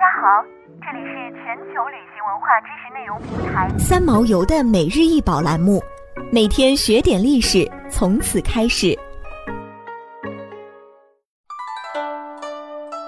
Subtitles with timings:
[0.00, 0.42] 家好，
[0.80, 5.78] 这里是全球旅行文化知识内容平台三毛游的每日一宝栏目，
[6.32, 8.98] 每天学点历史，从此开始。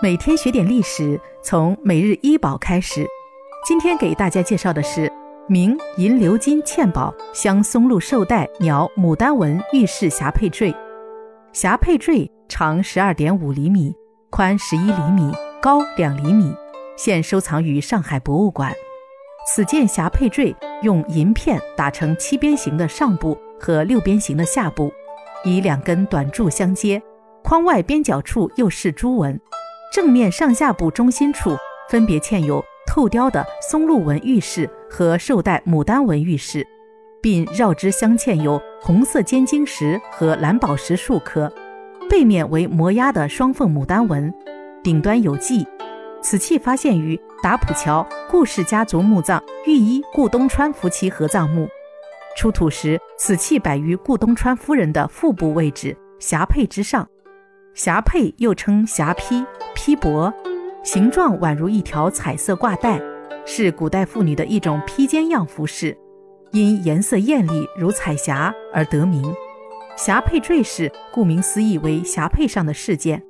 [0.03, 3.07] 每天学点历史，从每日一宝开始。
[3.65, 5.11] 今天给大家介绍的是
[5.49, 10.75] 明银鎏金嵌宝镶松露绶带鸟牡丹纹玉饰霞佩坠。
[11.55, 13.95] 霞佩坠长十二点五厘米，
[14.29, 16.55] 宽十一厘米，高两厘米，
[16.97, 18.73] 现收藏于上海博物馆。
[19.47, 24.93] 此件匣佩坠用银片打成七边形的上部和六边形的下部，
[25.45, 27.03] 以两根短柱相接，
[27.43, 29.41] 框外边角处又是珠纹，
[29.93, 31.57] 正面上下部中心处
[31.89, 36.67] 分别嵌有透雕的松露纹玉饰和绶带牡丹纹玉饰。
[37.23, 41.49] 并绕之镶嵌有红色尖晶石和蓝宝石数颗，
[42.11, 44.35] 背面为磨压的双凤牡丹纹，
[44.83, 45.65] 顶端有记。
[46.23, 51.69] 此器发现于打浦桥顾氏家族墓葬御医顾东川夫妻合葬墓，
[52.37, 57.07] 出土时此器摆于顾东川夫人的腹部位置，匣佩之上。
[57.75, 60.33] 匣佩又称匣披、披帛，
[60.85, 63.01] 形状宛如一条彩色挂带，
[63.45, 65.97] 是古代妇女的一种披肩样服饰。
[66.53, 69.35] 因颜色艳丽如彩霞而得名，
[69.97, 73.23] 匣佩坠饰顾名思义为匣佩上的饰件。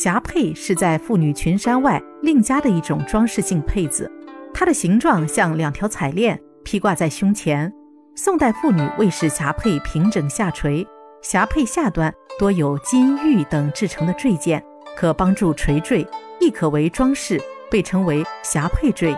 [0.00, 4.08] 霞帔是在妇女裙衫外另加的一种装饰性佩子，
[4.54, 7.72] 它的形状像两条彩链披挂在胸前。
[8.14, 10.86] 宋代妇女为使霞帔平整下垂，
[11.20, 14.64] 霞帔下端多有金玉等制成的坠件，
[14.96, 16.06] 可帮助垂坠，
[16.38, 19.16] 亦可为装饰，被称为霞帔坠。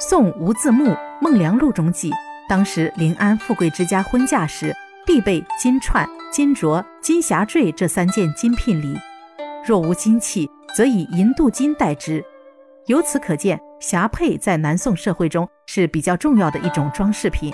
[0.00, 0.86] 宋吴自牧
[1.20, 2.10] 《孟良录》中记。
[2.48, 4.74] 当时临安富贵之家婚嫁时，
[5.06, 8.98] 必备金串、金镯、金霞坠这三件金聘礼。
[9.64, 12.24] 若无金器，则以银镀金代之。
[12.86, 17.52] 由此可见，霞帔在南宋社会中是比较重要的一种装饰品。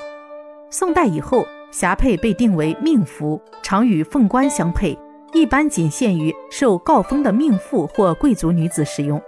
[0.70, 4.98] 宋代以后，霞帔被定为命服，常与凤冠相配，
[5.34, 9.20] 一般仅限于受诰封的命妇或贵族女子使用。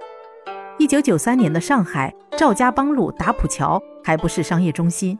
[0.79, 5.19] 一九九三年的上海赵家浜路打浦桥还不是商业中心。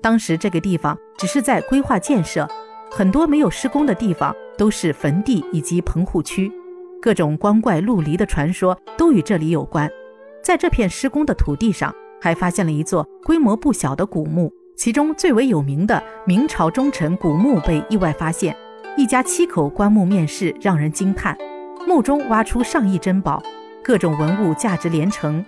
[0.00, 2.48] 当时这个地方只是在规划建设，
[2.90, 6.50] 很多没有施工的地方都是坟地以及棚户区，
[7.02, 9.90] 各种光怪陆离的传说都与这里有关。
[10.40, 18.56] 在这片施工的土地上，还发现了一座规模不小的古墓，其中最为有名的明朝忠臣古墓被意外发现，
[18.96, 21.36] 一家七口棺木面世，让人惊叹。
[21.88, 23.42] 墓中挖出上亿珍宝，
[23.82, 25.44] 各种文物价值连城。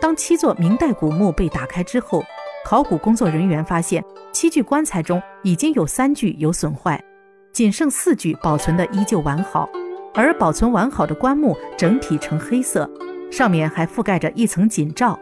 [0.00, 2.24] 当七座明代古墓被打开之后，
[2.64, 7.00] 考古工作人员发现，七具棺材中已经有三具有损坏，
[7.52, 9.68] 仅剩四具保存的依旧完好。
[10.18, 12.90] 而保存完好的棺木整体呈黑色，
[13.30, 15.16] 上面还覆盖着一层锦罩，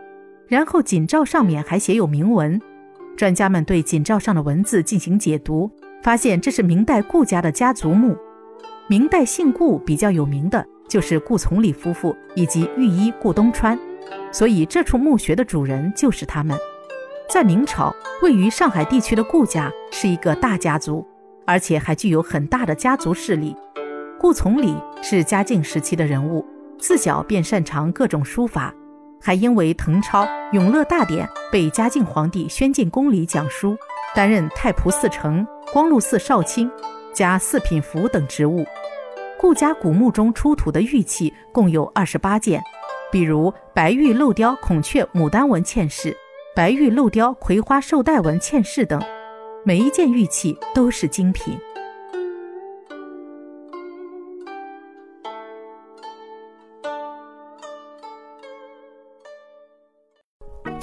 [0.49, 2.59] 然后锦罩上面还写有铭文。
[3.15, 5.71] 专家们对锦罩上的文字进行解读，
[6.03, 8.17] 发现这是明代顾家的家族墓。
[8.89, 13.79] 明代姓顾比较有名的就是顾从礼夫妇以及御医顾东川，
[14.33, 16.57] 所以这处墓穴的主人就是他们。
[17.29, 21.07] 在明朝，位于上海地区的顾家是一个大家族，
[21.45, 23.55] 而且还具有很大的家族势力。
[24.19, 26.45] 顾从礼是嘉靖时期的人物，
[26.79, 28.75] 自小便擅长各种书法，
[29.21, 33.77] 还因为誊抄《永乐大典》被嘉靖皇帝宣进宫里讲书，
[34.15, 36.71] 担任太仆寺丞、光禄寺少卿、
[37.13, 38.65] 加四品符等职务。
[39.39, 42.63] 顾家古墓中出土的玉器共有二十八件，
[43.13, 46.17] 比如白玉镂雕孔雀牡丹纹嵌饰。
[46.55, 48.99] 白玉镂雕葵花绶带纹嵌饰等，
[49.63, 51.55] 每一件玉器都是精品。